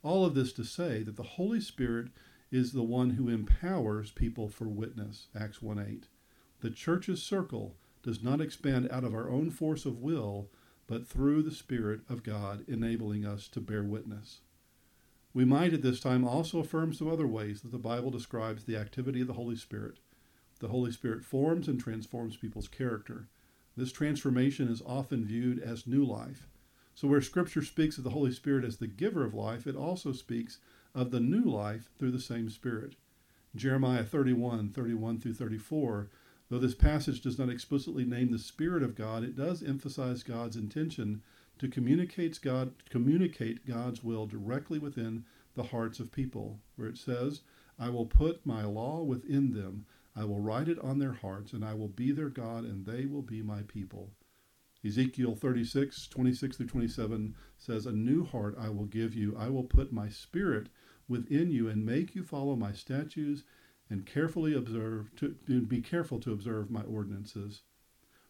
All 0.01 0.25
of 0.25 0.34
this 0.34 0.53
to 0.53 0.63
say 0.63 1.03
that 1.03 1.18
the 1.18 1.24
Holy 1.24 1.60
Spirit 1.60 2.08
is 2.51 2.72
the 2.72 2.84
one 2.84 3.12
who 3.12 3.29
empowers 3.29 4.12
people 4.12 4.48
for 4.48 4.68
witness, 4.68 5.27
Acts 5.39 5.62
1 5.62 5.79
8. 5.79 6.08
The 6.62 6.70
church's 6.70 7.22
circle 7.22 7.75
does 8.01 8.24
not 8.24 8.41
expand 8.41 8.89
out 8.91 9.03
of 9.03 9.13
our 9.13 9.29
own 9.29 9.50
force 9.51 9.86
of 9.86 10.01
will, 10.01 10.50
but 10.88 11.08
through 11.08 11.44
the 11.44 11.51
Spirit 11.51 12.01
of 12.10 12.24
God 12.24 12.65
enabling 12.68 13.25
us 13.25 13.48
to 13.50 13.62
bear 13.62 13.84
witness. 13.84 14.39
We 15.34 15.46
might 15.46 15.74
at 15.74 15.84
this 15.84 16.00
time 16.00 16.25
also 16.25 16.60
affirm 16.60 16.94
some 16.94 17.08
other 17.08 17.27
ways 17.27 17.62
that 17.62 17.72
the 17.72 17.77
Bible 17.77 18.10
describes 18.10 18.63
the 18.63 18.77
activity 18.77 19.22
of 19.22 19.27
the 19.27 19.34
Holy 19.34 19.56
Spirit. 19.56 20.00
The 20.60 20.70
Holy 20.70 20.91
Spirit 20.91 21.24
forms 21.24 21.68
and 21.68 21.79
transforms 21.79 22.36
people's 22.36 22.68
character. 22.68 23.27
This 23.77 23.91
transformation 23.91 24.68
is 24.68 24.82
often 24.86 25.24
viewed 25.25 25.60
as 25.60 25.86
new 25.86 26.03
life. 26.03 26.50
So, 26.96 27.08
where 27.08 27.22
Scripture 27.22 27.63
speaks 27.63 27.98
of 27.98 28.03
the 28.03 28.10
Holy 28.10 28.32
Spirit 28.32 28.65
as 28.65 28.77
the 28.77 28.88
giver 28.88 29.24
of 29.24 29.34
life, 29.34 29.68
it 29.68 29.75
also 29.75 30.12
speaks 30.12 30.58
of 30.93 31.12
the 31.12 31.19
new 31.19 31.43
life 31.43 31.89
through 31.98 32.12
the 32.12 32.19
same 32.19 32.50
Spirit. 32.50 32.96
Jeremiah 33.55 34.03
31, 34.03 34.69
31 34.69 35.19
through 35.19 35.34
34 35.34 36.10
Though 36.50 36.60
this 36.60 36.74
passage 36.74 37.22
does 37.22 37.38
not 37.38 37.50
explicitly 37.50 38.05
name 38.05 38.31
the 38.31 38.39
Spirit 38.39 38.81
of 38.81 38.96
God, 38.96 39.24
it 39.24 39.36
does 39.36 39.62
emphasize 39.62 40.24
God's 40.24 40.55
intention 40.55 41.22
to 41.60 41.67
communicate, 41.67 42.41
God, 42.41 42.74
communicate 42.89 43.67
God's 43.67 44.03
will 44.03 44.25
directly 44.25 44.79
within 44.79 45.25
the 45.53 45.63
hearts 45.63 46.00
of 46.00 46.12
people, 46.12 46.60
where 46.75 46.88
it 46.88 46.98
says, 46.98 47.41
I 47.77 47.89
will 47.89 48.08
put 48.08 48.46
my 48.46 48.63
law 48.63 49.03
within 49.03 49.53
them, 49.53 49.86
I 50.15 50.25
will 50.25 50.39
write 50.39 50.67
it 50.67 50.79
on 50.79 50.98
their 50.98 51.13
hearts, 51.13 51.53
and 51.53 51.63
I 51.63 51.75
will 51.75 51.88
be 51.88 52.12
their 52.12 52.29
God, 52.29 52.63
and 52.63 52.86
they 52.86 53.05
will 53.05 53.22
be 53.22 53.43
my 53.43 53.62
people. 53.62 54.10
Ezekiel 54.86 55.36
36, 55.36 56.07
26 56.07 56.57
through 56.57 56.67
27 56.67 57.36
says, 57.57 57.86
A 57.86 57.91
new 57.91 58.24
heart 58.24 58.55
I 58.57 58.69
will 58.69 58.86
give 58.86 59.13
you. 59.13 59.36
I 59.38 59.50
will 59.50 59.63
put 59.63 59.91
my 59.91 60.07
spirit 60.07 60.67
within 61.07 61.51
you 61.51 61.67
and 61.67 61.86
make 61.86 62.15
you 62.15 62.24
follow 62.24 62.55
my 62.55 62.71
statutes 62.71 63.43
and 63.89 64.05
carefully 64.05 64.53
observe 64.53 65.09
to 65.17 65.36
be 65.62 65.81
careful 65.81 66.19
to 66.19 66.31
observe 66.31 66.69
my 66.69 66.83
ordinances. 66.83 67.63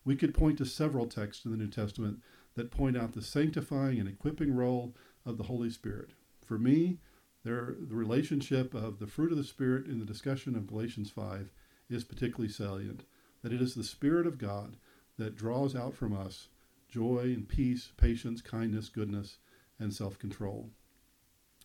We 0.05 0.15
could 0.15 0.33
point 0.33 0.57
to 0.57 0.65
several 0.65 1.05
texts 1.05 1.45
in 1.45 1.51
the 1.51 1.57
New 1.57 1.67
Testament 1.67 2.19
that 2.55 2.71
point 2.71 2.97
out 2.97 3.13
the 3.13 3.21
sanctifying 3.21 3.99
and 3.99 4.09
equipping 4.09 4.55
role 4.55 4.95
of 5.25 5.37
the 5.37 5.43
Holy 5.43 5.69
Spirit. 5.69 6.11
For 6.45 6.57
me, 6.57 6.97
there, 7.43 7.75
the 7.79 7.95
relationship 7.95 8.73
of 8.73 8.99
the 8.99 9.07
fruit 9.07 9.31
of 9.31 9.37
the 9.37 9.43
Spirit 9.43 9.85
in 9.85 9.99
the 9.99 10.05
discussion 10.05 10.55
of 10.55 10.67
Galatians 10.67 11.11
5 11.11 11.51
is 11.89 12.03
particularly 12.03 12.51
salient. 12.51 13.03
That 13.43 13.53
it 13.53 13.61
is 13.61 13.75
the 13.75 13.83
Spirit 13.83 14.25
of 14.25 14.37
God 14.37 14.77
that 15.19 15.35
draws 15.35 15.75
out 15.75 15.93
from 15.93 16.13
us 16.13 16.47
joy 16.89 17.19
and 17.25 17.47
peace, 17.47 17.91
patience, 17.97 18.41
kindness, 18.41 18.89
goodness, 18.89 19.37
and 19.79 19.93
self 19.93 20.17
control. 20.17 20.71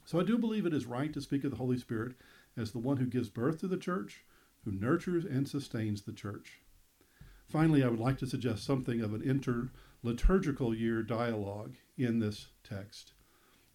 So 0.04 0.20
I 0.20 0.24
do 0.24 0.36
believe 0.36 0.66
it 0.66 0.74
is 0.74 0.84
right 0.84 1.12
to 1.14 1.22
speak 1.22 1.44
of 1.44 1.50
the 1.50 1.56
Holy 1.56 1.78
Spirit 1.78 2.14
as 2.56 2.72
the 2.72 2.78
one 2.78 2.98
who 2.98 3.06
gives 3.06 3.30
birth 3.30 3.58
to 3.60 3.66
the 3.66 3.78
church, 3.78 4.24
who 4.64 4.72
nurtures 4.72 5.24
and 5.24 5.48
sustains 5.48 6.02
the 6.02 6.12
church. 6.12 6.60
Finally, 7.48 7.82
I 7.82 7.88
would 7.88 8.00
like 8.00 8.18
to 8.18 8.26
suggest 8.26 8.64
something 8.64 9.00
of 9.00 9.14
an 9.14 9.22
inter-liturgical 9.22 10.74
year 10.74 11.02
dialogue 11.02 11.74
in 11.96 12.18
this 12.18 12.48
text. 12.62 13.12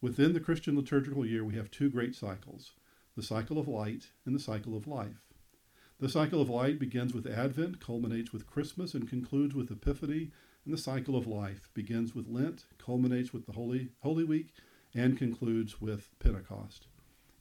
Within 0.01 0.33
the 0.33 0.39
Christian 0.39 0.75
liturgical 0.75 1.25
year, 1.25 1.43
we 1.43 1.55
have 1.55 1.71
two 1.71 1.89
great 1.89 2.15
cycles 2.15 2.73
the 3.15 3.23
cycle 3.23 3.57
of 3.57 3.67
light 3.67 4.11
and 4.25 4.33
the 4.33 4.39
cycle 4.39 4.77
of 4.77 4.87
life. 4.87 5.28
The 6.01 6.07
cycle 6.07 6.41
of 6.41 6.49
light 6.49 6.79
begins 6.79 7.13
with 7.13 7.27
Advent, 7.27 7.81
culminates 7.81 8.31
with 8.31 8.47
Christmas, 8.47 8.93
and 8.93 9.05
concludes 9.05 9.53
with 9.53 9.69
Epiphany, 9.69 10.31
and 10.63 10.73
the 10.73 10.77
cycle 10.77 11.17
of 11.17 11.27
life 11.27 11.69
begins 11.73 12.15
with 12.15 12.29
Lent, 12.29 12.63
culminates 12.77 13.33
with 13.33 13.45
the 13.45 13.51
Holy, 13.51 13.89
Holy 13.99 14.23
Week, 14.23 14.53
and 14.93 15.17
concludes 15.17 15.81
with 15.81 16.07
Pentecost. 16.19 16.87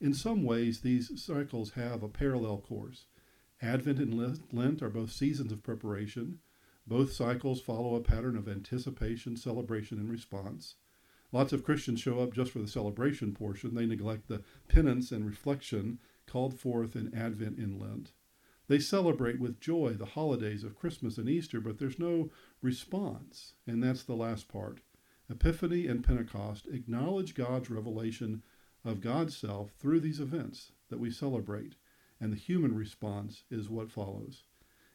In 0.00 0.12
some 0.12 0.42
ways, 0.42 0.80
these 0.80 1.22
cycles 1.22 1.74
have 1.74 2.02
a 2.02 2.08
parallel 2.08 2.58
course. 2.58 3.06
Advent 3.62 4.00
and 4.00 4.42
Lent 4.52 4.82
are 4.82 4.90
both 4.90 5.12
seasons 5.12 5.52
of 5.52 5.62
preparation. 5.62 6.40
Both 6.84 7.12
cycles 7.12 7.60
follow 7.60 7.94
a 7.94 8.00
pattern 8.00 8.36
of 8.36 8.48
anticipation, 8.48 9.36
celebration, 9.36 9.98
and 9.98 10.10
response. 10.10 10.74
Lots 11.30 11.52
of 11.52 11.62
Christians 11.62 12.00
show 12.00 12.18
up 12.18 12.32
just 12.32 12.50
for 12.50 12.58
the 12.58 12.66
celebration 12.66 13.34
portion. 13.34 13.76
They 13.76 13.86
neglect 13.86 14.26
the 14.26 14.42
penance 14.66 15.12
and 15.12 15.24
reflection 15.24 16.00
called 16.26 16.58
forth 16.58 16.96
in 16.96 17.14
Advent 17.14 17.58
and 17.58 17.80
Lent. 17.80 18.10
They 18.68 18.78
celebrate 18.78 19.40
with 19.40 19.60
joy 19.60 19.94
the 19.94 20.04
holidays 20.04 20.62
of 20.62 20.78
Christmas 20.78 21.16
and 21.16 21.28
Easter, 21.28 21.60
but 21.60 21.78
there's 21.78 21.98
no 21.98 22.30
response, 22.60 23.54
and 23.66 23.82
that's 23.82 24.02
the 24.02 24.14
last 24.14 24.46
part. 24.46 24.80
Epiphany 25.30 25.86
and 25.86 26.04
Pentecost 26.04 26.66
acknowledge 26.70 27.34
God's 27.34 27.70
revelation 27.70 28.42
of 28.84 29.00
God's 29.00 29.36
self 29.36 29.72
through 29.72 30.00
these 30.00 30.20
events 30.20 30.72
that 30.90 31.00
we 31.00 31.10
celebrate, 31.10 31.74
and 32.20 32.30
the 32.30 32.36
human 32.36 32.74
response 32.74 33.42
is 33.50 33.70
what 33.70 33.90
follows. 33.90 34.44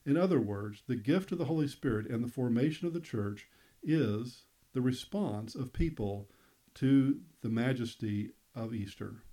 In 0.06 0.18
other 0.18 0.40
words, 0.40 0.84
the 0.88 0.96
gift 0.96 1.32
of 1.32 1.38
the 1.38 1.46
Holy 1.46 1.68
Spirit 1.68 2.08
and 2.08 2.24
the 2.24 2.32
formation 2.32 2.88
of 2.88 2.94
the 2.94 3.00
church 3.00 3.48
is 3.82 4.44
the 4.74 4.82
response 4.82 5.56
of 5.56 5.74
people 5.74 6.30
to 6.76 7.22
the 7.42 7.50
majesty 7.50 8.32
of 8.56 8.74
Easter. 8.74 9.24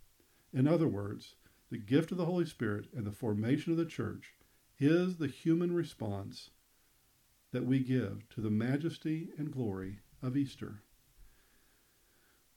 In 0.53 0.67
other 0.67 0.89
words, 0.89 1.35
the 1.71 1.79
gift 1.79 2.11
of 2.11 2.19
the 2.19 2.25
Holy 2.27 2.45
Spirit 2.47 2.87
and 2.95 3.07
the 3.07 3.13
formation 3.13 3.73
of 3.73 3.79
the 3.79 3.85
church 3.85 4.35
is 4.79 5.17
the 5.17 5.29
human 5.29 5.73
response 5.73 6.51
that 7.53 7.65
we 7.65 7.81
give 7.81 8.29
to 8.31 8.41
the 8.41 8.51
majesty 8.51 9.29
and 9.39 9.53
glory 9.53 10.01
of 10.23 10.37
Easter. 10.37 10.83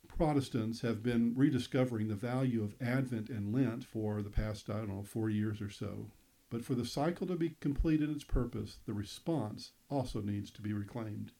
Protestants 0.08 0.82
have 0.82 1.02
been 1.02 1.34
rediscovering 1.36 2.08
the 2.08 2.16
value 2.16 2.64
of 2.64 2.76
Advent 2.82 3.30
and 3.30 3.54
Lent 3.54 3.84
for 3.84 4.22
the 4.22 4.30
past, 4.30 4.70
I 4.70 4.78
don't 4.78 4.90
know, 4.90 5.04
four 5.04 5.30
years 5.30 5.62
or 5.62 5.70
so. 5.70 6.12
But 6.50 6.64
for 6.64 6.76
the 6.76 6.86
cycle 6.86 7.26
to 7.28 7.36
be 7.36 7.56
complete 7.60 8.02
in 8.02 8.12
its 8.12 8.24
purpose, 8.24 8.78
the 8.86 8.94
response 8.94 9.72
also 9.90 10.22
needs 10.22 10.52
to 10.52 10.62
be 10.62 10.72
reclaimed. 10.72 11.32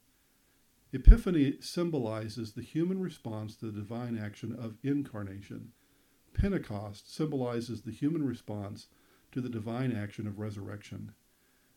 Epiphany 0.92 1.60
symbolizes 1.60 2.52
the 2.52 2.62
human 2.62 3.00
response 3.00 3.56
to 3.56 3.66
the 3.66 3.80
divine 3.80 4.18
action 4.18 4.52
of 4.52 4.76
incarnation. 4.82 5.72
Pentecost 6.34 7.14
symbolizes 7.14 7.82
the 7.82 7.90
human 7.90 8.26
response 8.26 8.88
to 9.32 9.40
the 9.40 9.48
divine 9.48 9.92
action 9.92 10.26
of 10.26 10.38
resurrection. 10.38 11.12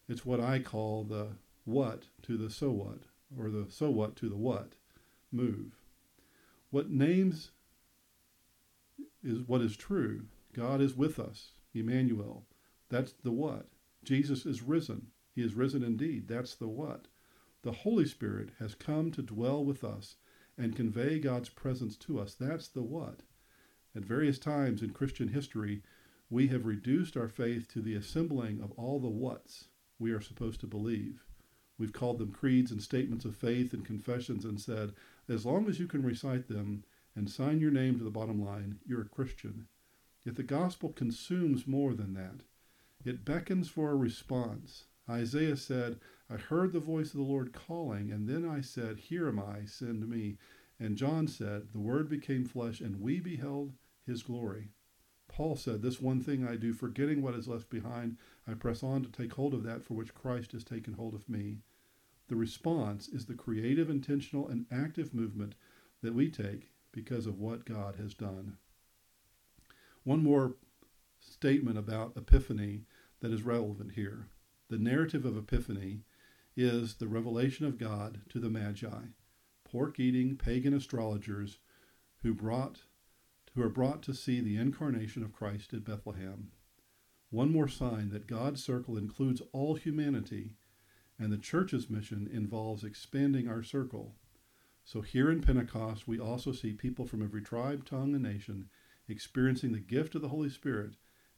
It's 0.10 0.26
what 0.26 0.40
I 0.40 0.60
call 0.60 1.04
the 1.04 1.38
what 1.66 2.08
to 2.24 2.38
the 2.38 2.50
so 2.50 2.72
what, 2.72 3.04
or 3.38 3.50
the 3.50 3.68
so 3.70 3.90
what 3.90 4.16
to 4.18 4.30
the 4.30 4.38
what 4.38 4.74
move. 5.32 5.74
What 6.70 6.90
names 6.90 7.52
is 9.24 9.42
what 9.42 9.62
is 9.62 9.76
true. 9.78 10.26
God 10.54 10.82
is 10.82 10.96
with 10.96 11.20
us, 11.20 11.52
Emmanuel. 11.74 12.46
That's 12.90 13.12
the 13.12 13.32
what. 13.32 13.68
Jesus 14.04 14.46
is 14.46 14.62
risen. 14.62 15.08
He 15.36 15.44
is 15.44 15.54
risen 15.54 15.84
indeed. 15.84 16.28
That's 16.28 16.56
the 16.56 16.68
what. 16.68 17.08
The 17.64 17.72
Holy 17.72 18.06
Spirit 18.06 18.52
has 18.60 18.76
come 18.76 19.12
to 19.12 19.22
dwell 19.22 19.64
with 19.64 19.84
us 19.84 20.16
and 20.58 20.76
convey 20.76 21.20
God's 21.20 21.50
presence 21.50 21.96
to 21.98 22.20
us. 22.20 22.34
That's 22.34 22.68
the 22.68 22.82
what. 22.82 23.22
At 23.98 24.06
various 24.06 24.38
times 24.38 24.84
in 24.84 24.92
Christian 24.92 25.30
history, 25.30 25.82
we 26.30 26.50
have 26.50 26.68
reduced 26.68 27.18
our 27.18 27.27
faith 27.27 27.68
to 27.70 27.82
the 27.82 27.96
assembling 27.96 28.62
of 28.62 28.72
all 28.74 29.00
the 29.00 29.10
whats 29.10 29.70
we 29.98 30.12
are 30.12 30.22
supposed 30.22 30.60
to 30.60 30.68
believe. 30.68 31.25
We've 31.80 31.94
called 31.94 32.20
them 32.20 32.32
creeds 32.32 32.70
and 32.70 32.80
statements 32.80 33.25
of 33.25 33.36
faith 33.36 33.74
and 33.74 33.84
confessions 33.84 34.46
and 34.46 34.62
said, 34.62 34.94
as 35.27 35.48
long 35.48 35.68
as 35.68 35.80
you 35.80 35.88
can 35.88 36.04
recite 36.04 36.48
them 36.48 36.84
and 37.16 37.27
sign 37.27 37.60
your 37.60 37.72
name 37.72 37.98
to 37.98 38.04
the 38.04 38.12
bottom 38.12 38.39
line, 38.39 38.77
you're 38.86 39.01
a 39.01 39.10
Christian. 39.10 39.68
Yet 40.24 40.36
the 40.36 40.44
gospel 40.44 40.94
consumes 40.94 41.66
more 41.66 41.96
than 41.96 42.13
that. 42.13 42.42
It 43.04 43.25
beckons 43.25 43.68
for 43.68 43.89
a 43.89 43.96
response. 43.96 44.86
Isaiah 45.10 45.58
said, 45.58 46.00
I 46.30 46.36
heard 46.38 46.72
the 46.72 46.80
voice 46.80 47.08
of 47.08 47.18
the 47.18 47.24
Lord 47.24 47.51
calling, 47.51 48.12
and 48.12 48.30
then 48.30 48.48
I 48.48 48.62
said, 48.62 49.00
Here 49.00 49.27
am 49.27 49.39
I, 49.39 49.66
send 49.66 50.08
me. 50.08 50.38
And 50.80 50.98
John 50.98 51.27
said, 51.27 51.70
The 51.74 51.80
Word 51.80 52.10
became 52.10 52.46
flesh, 52.46 52.80
and 52.80 53.01
we 53.01 53.20
beheld 53.20 53.74
his 54.08 54.24
glory. 54.24 54.70
Paul 55.28 55.56
said, 55.56 55.82
This 55.82 56.02
one 56.02 56.22
thing 56.22 56.48
I 56.48 56.56
do, 56.56 56.74
forgetting 56.74 57.22
what 57.22 57.36
is 57.36 57.48
left 57.48 57.70
behind, 57.70 58.18
I 58.48 58.54
press 58.54 58.82
on 58.82 59.04
to 59.04 59.12
take 59.12 59.34
hold 59.34 59.54
of 59.54 59.64
that 59.64 59.84
for 59.84 59.94
which 59.94 60.16
Christ 60.16 60.54
has 60.54 60.64
taken 60.64 60.94
hold 60.94 61.14
of 61.14 61.30
me. 61.30 61.60
The 62.30 62.36
response 62.36 63.08
is 63.08 63.26
the 63.26 63.36
creative, 63.36 63.90
intentional, 63.90 64.48
and 64.48 64.66
active 64.72 65.14
movement 65.14 65.56
that 66.02 66.16
we 66.16 66.30
take 66.30 66.72
because 66.92 67.28
of 67.28 67.40
what 67.40 67.66
God 67.66 67.96
has 67.98 68.14
done. 68.14 68.58
One 70.04 70.24
more 70.24 70.56
statement 71.20 71.78
about 71.78 72.16
Epiphany 72.16 72.86
that 73.20 73.32
is 73.32 73.44
relevant 73.44 73.92
here. 73.92 74.30
The 74.70 74.78
narrative 74.78 75.26
of 75.26 75.38
Epiphany 75.38 76.02
is 76.56 76.96
the 76.96 77.08
revelation 77.08 77.66
of 77.66 77.78
God 77.78 78.22
to 78.30 78.40
the 78.40 78.50
Magi, 78.50 79.08
pork 79.64 80.00
eating 80.00 80.36
pagan 80.36 80.74
astrologers 80.74 81.60
who 82.24 82.34
brought 82.34 82.82
who 83.58 83.64
are 83.64 83.70
brought 83.70 84.04
to 84.04 84.14
see 84.14 84.39
the 84.39 84.56
incarnation 84.56 85.24
of 85.24 85.34
Christ 85.34 85.74
at 85.74 85.84
Bethlehem. 85.84 86.52
One 87.32 87.52
more 87.52 87.67
sign 87.67 88.12
that 88.12 88.28
God's 88.28 88.63
circle 88.63 88.96
includes 88.98 89.41
all 89.52 89.74
humanity, 89.74 90.52
and 91.17 91.32
the 91.34 91.39
church's 91.39 91.89
mission 91.89 92.30
involves 92.32 92.84
expanding 92.84 93.48
our 93.48 93.63
circle. 93.63 94.13
So 94.86 95.02
here 95.02 95.32
in 95.32 95.41
Pentecost, 95.41 96.08
we 96.08 96.20
also 96.20 96.52
see 96.52 96.74
people 96.74 97.08
from 97.08 97.24
every 97.24 97.41
tribe, 97.41 97.84
tongue, 97.84 98.13
and 98.13 98.22
nation 98.22 98.70
experiencing 99.10 99.72
the 99.72 99.80
gift 99.80 100.13
of 100.13 100.22
the 100.22 100.30
Holy 100.30 100.50
Spirit, 100.50 100.91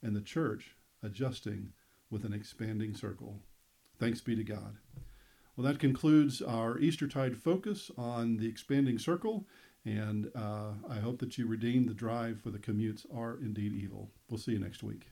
and 0.03 0.13
the 0.13 0.21
church 0.21 0.75
adjusting 1.01 1.71
with 2.09 2.25
an 2.25 2.33
expanding 2.33 2.93
circle. 2.95 3.39
Thanks 3.97 4.19
be 4.19 4.35
to 4.35 4.43
God. 4.43 4.75
Well, 5.55 5.65
that 5.71 5.79
concludes 5.79 6.41
our 6.41 6.79
Eastertide 6.79 7.37
focus 7.37 7.91
on 7.97 8.37
the 8.37 8.47
expanding 8.49 8.99
circle. 8.99 9.47
And 9.85 10.29
uh, 10.35 10.73
I 10.89 10.95
hope 10.99 11.19
that 11.19 11.37
you 11.37 11.47
redeem 11.47 11.85
the 11.85 11.93
drive 11.93 12.41
for 12.41 12.49
the 12.49 12.59
commutes 12.59 13.05
are 13.15 13.39
indeed 13.41 13.73
evil. 13.73 14.11
We'll 14.29 14.37
see 14.37 14.51
you 14.51 14.59
next 14.59 14.83
week. 14.83 15.07